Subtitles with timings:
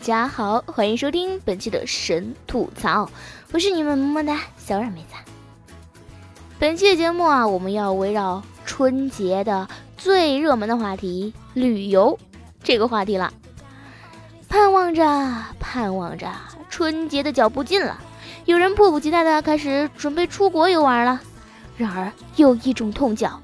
[0.00, 3.10] 家好，欢迎收听本期的神吐槽，
[3.52, 5.14] 我是你们么么哒小冉妹子。
[6.58, 9.68] 本期的节目啊，我们要围绕春节的
[9.98, 12.18] 最热门的话题——旅游
[12.62, 13.30] 这个话题了。
[14.48, 15.04] 盼望着，
[15.60, 16.32] 盼望着，
[16.70, 18.00] 春节的脚步近了，
[18.46, 21.20] 有人迫不及待的开始准备出国游玩了。
[21.76, 23.38] 然而，有一种痛叫。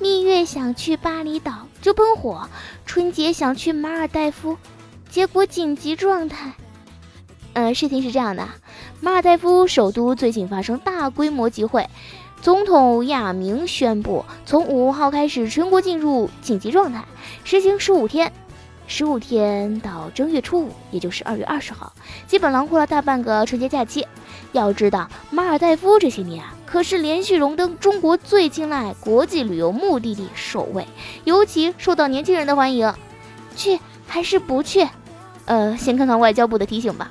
[0.00, 2.48] 蜜月想去巴厘岛就喷火，
[2.84, 4.56] 春节想去马尔代夫，
[5.10, 6.52] 结果紧急状态。
[7.52, 8.48] 呃，事情是这样的，
[9.00, 11.90] 马尔代夫首都最近发生大规模集会，
[12.40, 17.04] 总统亚明宣布从五号开始全国进入紧急状态，
[17.42, 18.32] 实行十五天，
[18.86, 21.92] 十五天到正月初五，也就是二月二十号，
[22.28, 24.06] 基本囊括了大半个春节假期。
[24.52, 26.54] 要知道，马尔代夫这些年啊。
[26.64, 30.86] 可是连续荣登中国最青睐国际旅游目的地首位，
[31.24, 32.94] 尤其受到年轻人的欢迎。
[33.56, 34.88] 去还是不去？
[35.46, 37.10] 呃，先看看外交部的提醒吧。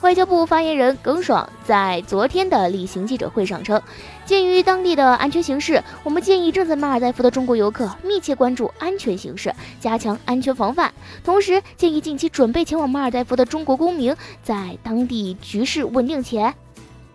[0.00, 3.82] 外交部发言人耿爽在昨天的例行记者会上称，
[4.24, 10.90] 鉴于当地的安全形势，我们建议正在马尔代夫的中国游客密切关注安全形势，加强安全防范。
[11.22, 16.54] 同时，建议近期准备前往马尔代夫的中国公民，在当地局势稳定前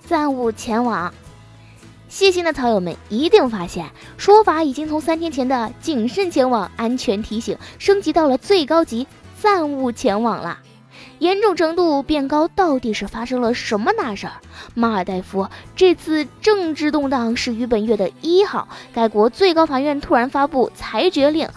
[0.06, 1.11] 暂勿前往。
[2.08, 9.08] 细心的草友们一定发现，说法已经从三天前的谨慎前往、安全提醒升级到了最高级
[9.45, 10.57] 暂勿前往了。
[11.19, 14.33] 严重程度变高，到底是发生了什么大事儿？
[14.73, 21.47] 马尔代夫这次政治动荡始于本月的一号，该国最高法院突然发布裁决令，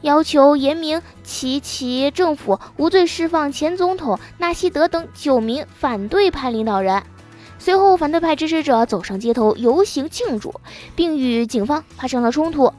[0.00, 7.00] 要求严明其其政府无罪释放前总统纳西德等九名反对派领导人。
[7.60, 10.52] 随后，反对派支持者走上街头游行庆祝，
[10.96, 12.72] 并与警方发生了冲突。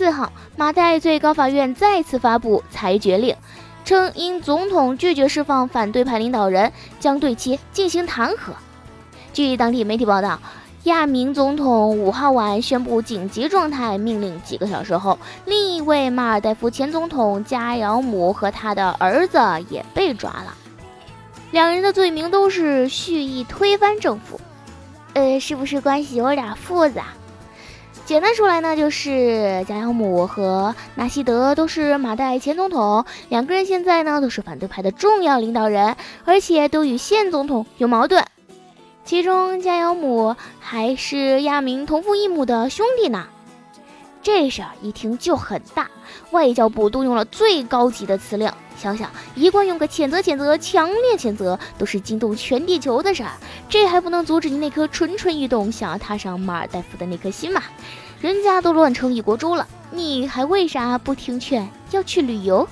[0.00, 3.36] 四号，马代最高法院再次发布裁决令，
[3.84, 8.52] 称因总统拒绝释放反对派领导人，将对其进行弹劾。
[9.34, 10.40] 据当地媒体报道，
[10.84, 20.54] 亚明总统五号晚宣布紧急状态命令几个小时后，另一位马尔代夫前总统加姚姆和他的儿子也被抓了。
[21.50, 24.40] 两人的罪名都是蓄意推翻政府，
[25.12, 27.08] 呃，是不是关系有点复杂？
[28.10, 35.94] 简单说来呢，就是贾养姆和纳西德都是马代前总统，两个人现在呢都是反对派的重要领导人，
[36.24, 38.26] 而且都与现总统有矛盾。
[39.04, 43.28] 其中贾养姆还是亚明同父异母的兄弟呢。
[44.24, 45.88] 这事儿一听就很大，
[46.32, 48.50] 外交部动用了最高级的辞令。
[48.80, 53.32] 想想，一贯用个谴责、谴责、强烈谴责，都是惊动全地球的事儿，
[53.68, 57.62] 这还不能阻止你那颗蠢蠢欲动、想要踏上马尔代夫的那颗心吗？
[58.22, 62.66] 人家都乱成一锅粥了，你还为啥不听劝要去旅游？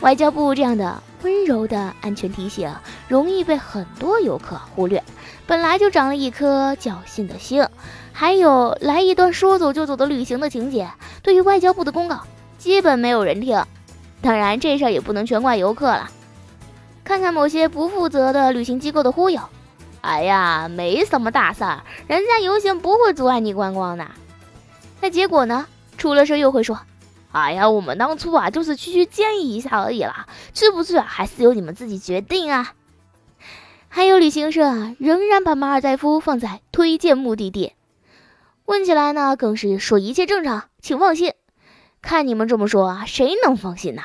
[0.00, 2.70] 外交部这样的温柔的安全提醒，
[3.08, 5.02] 容易被很多游客忽略。
[5.46, 7.66] 本来就长了一颗侥幸的心，
[8.12, 10.90] 还有来一段说走就走的旅行的情节，
[11.22, 12.20] 对于外交部的公告，
[12.58, 13.64] 基本没有人听。
[14.26, 16.10] 当然，这事儿也不能全怪游客了。
[17.04, 19.40] 看看某些不负责的旅行机构的忽悠，
[20.00, 24.04] 哎呀，没什么大事儿，人家游行不会阻碍你观光的。
[25.00, 25.68] 那结果呢？
[25.96, 26.80] 出了事又会说，
[27.30, 32.72] 哎呀，我们当初啊就是区区建议一下而已啦，去不去还是由你们自己决定啊。
[33.86, 37.74] 还有旅行社啊仍然把马尔代夫放在推荐目的地，
[38.64, 41.32] 问起来呢，更是说一切正常，请放心。
[42.06, 44.02] 看你们这么说，谁能放心呐？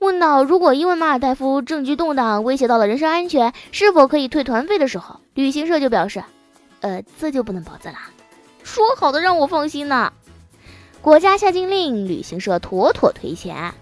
[0.00, 6.22] 问到如果因为马尔代夫政局动荡威胁到了人身安全，是否可以退团费的时候，旅行社就表示，
[6.80, 8.10] 呃，这就不能保证啦。
[8.62, 10.12] 说好的让我放心呢？
[11.00, 13.72] 国家下禁令，旅行社妥妥退钱。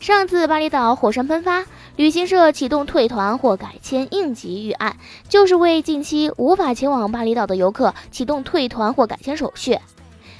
[0.00, 1.64] 上次巴厘岛火山喷发，
[1.94, 4.96] 旅行社启动退团或改签应急预案，
[5.28, 9.78] 就是为近期无法前往巴厘岛的游客启动退团或改签手续。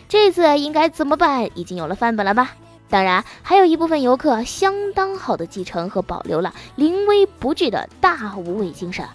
[0.09, 1.49] 这次应该怎么办？
[1.55, 2.57] 已经有了范本了吧？
[2.93, 9.09] 当然，还有一部分游客相当好的继承和保留了临危不惧的大无畏精神。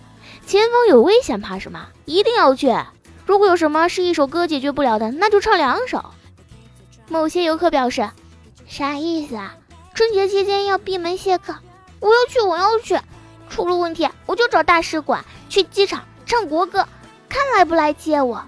[0.47, 1.89] 前方有危险，怕什么？
[2.05, 2.75] 一定要去！
[3.27, 6.03] 如果有什么是一首歌解决不了的，那就唱两首。
[7.07, 8.09] 某些游客表示
[8.67, 9.55] ：“啥意思啊？
[9.93, 11.53] 春节期间要闭门谢客？
[11.99, 12.99] 我要去，我要去！
[13.47, 16.83] 出了问题我就找大使馆，去机场唱国歌，
[17.29, 18.43] 看来不来接我。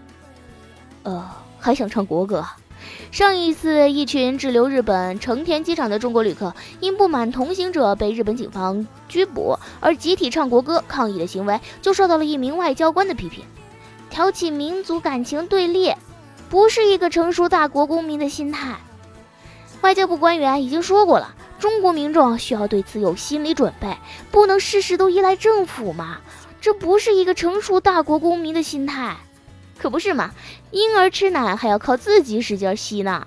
[1.04, 1.30] 呃，
[1.60, 2.44] 还想唱国歌。
[3.12, 13.44] 上一次，一群滞留日本成田机场的中国旅客，因不满同行者被日本警方拘捕而集体唱国歌抗议的行为，就受到了一名外交官的批评，
[14.10, 15.94] 挑起民族感情对立，
[16.50, 18.78] 不是一个成熟大国公民的心态。
[19.82, 23.98] 外交部官员已经说过了，中国民众需要对此有心理准备，
[24.30, 26.18] 不能事事都依赖政府嘛，
[26.62, 29.16] 这不是一个成熟大国公民的心态。
[29.80, 30.32] 可不是嘛！
[30.72, 33.26] 婴儿吃奶还要靠自己使劲吸呢，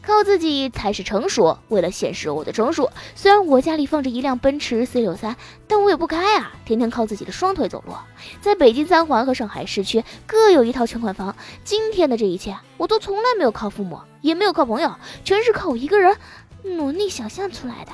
[0.00, 1.58] 靠自己才是成熟。
[1.68, 5.36] 为了显示我的成熟，虽然我家里放着一辆奔驰 C 六三，
[5.66, 7.94] 但我也不开啊，天天靠自己的双腿走路。
[8.40, 11.34] 在北京三环和上海市区各有一套全款房。
[11.64, 14.94] 今天的这一切，我都从来没有靠父母，也没有靠朋友，
[15.24, 16.16] 全是靠我一个人
[16.62, 17.90] 努力想象出来的。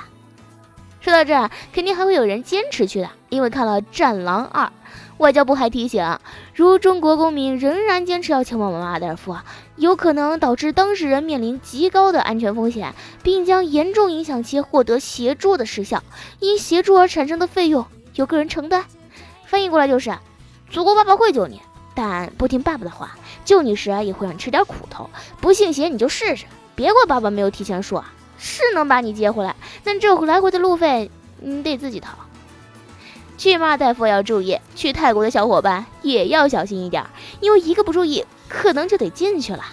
[1.00, 4.66] 说到这儿，肯定还会有人坚持去的，因为看了《战狼二》。
[5.18, 6.18] 外交部还提醒，
[6.54, 9.36] 如中国公民仍然坚持要前往马尔代夫，
[9.76, 16.02] 有可能导致当事人面临极高的安全风险，并将严重影响其获得协助的时效。
[16.38, 17.84] 因协助而产生的费用
[18.14, 18.84] 由个人承担。
[19.44, 20.16] 翻译过来就是：
[20.70, 21.60] 祖国爸爸会救你，
[21.96, 25.10] 但不听爸爸的话，救你时也会让你吃点苦头。
[25.40, 26.44] 不信邪你就试试，
[26.76, 28.04] 别怪爸爸没有提前说，
[28.38, 31.10] 是能把你接回来，但这来回的路费
[31.40, 32.16] 你得自己掏。
[33.38, 37.06] 去马尔代夫要注意，去泰国的小伙伴也要小心一点，
[37.40, 39.64] 因为一个不注意，可能就得进去了。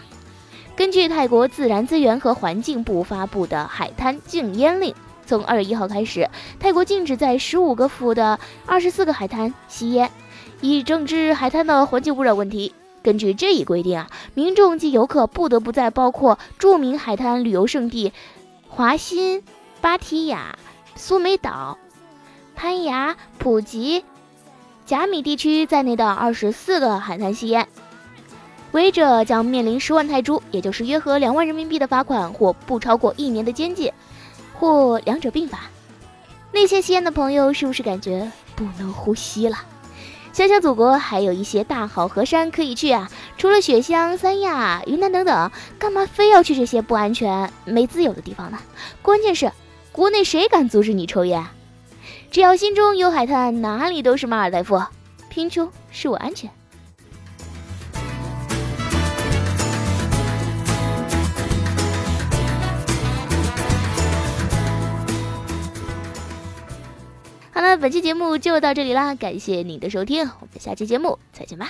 [0.75, 4.94] 根据泰国自然资源和环境部发布的海滩禁烟令，
[5.25, 6.29] 从二月一号开始，
[6.59, 10.11] 泰国禁止在十五个府的二十四个海滩吸烟，
[10.61, 12.71] 以整治海滩的环境污染问题。
[13.01, 18.13] 根据这一规定啊，民众及游客不得不在包括著名海滩旅游胜地
[18.68, 19.44] 华欣、
[19.81, 20.57] 芭提雅、
[20.95, 21.79] 苏梅岛。
[22.56, 24.04] 攀牙、普吉、
[24.86, 27.68] 甲米地区在内的二十四个海滩吸烟，
[28.72, 33.92] 违者将面临十万泰铢，也就是约合两万人民币的罚款，或不超过一年的监禁，
[34.54, 35.60] 或两者并罚。
[36.52, 39.57] 那些吸烟的朋友是不是感觉不能呼吸了？
[40.31, 48.57] 想想祖国还有一些大好河山可以去啊，除了雪乡、三亚、云南等等，干嘛非要去这些不安全、没自由的地方呢？
[49.02, 49.52] 关键是，
[49.92, 51.46] 国内谁敢阻止你抽烟？
[52.31, 54.81] 只要心中有海滩，哪里都是马尔代夫。
[55.30, 56.50] 贫穷使我安全。
[67.51, 71.69] 好了，本期节目就到这里啦，感谢你的收听，我们下期节目再见吧。